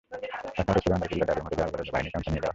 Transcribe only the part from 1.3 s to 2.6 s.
হোটেলে আলবদর বাহিনীর ক্যাম্পে নিয়ে যাওয়া হয়।